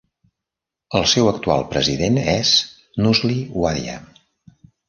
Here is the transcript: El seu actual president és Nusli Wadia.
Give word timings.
El 0.99 1.05
seu 1.11 1.29
actual 1.33 1.67
president 1.75 2.19
és 2.35 2.57
Nusli 3.07 3.39
Wadia. 3.65 4.03